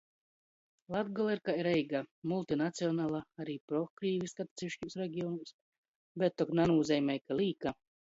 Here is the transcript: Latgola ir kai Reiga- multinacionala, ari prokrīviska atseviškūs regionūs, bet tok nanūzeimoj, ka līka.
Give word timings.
Latgola 0.93 1.33
ir 1.33 1.41
kai 1.49 1.53
Reiga- 1.65 1.99
multinacionala, 2.31 3.19
ari 3.43 3.57
prokrīviska 3.73 4.45
atseviškūs 4.47 4.97
regionūs, 5.03 5.53
bet 6.25 6.37
tok 6.43 6.55
nanūzeimoj, 6.61 7.21
ka 7.27 7.39
līka. 7.43 7.75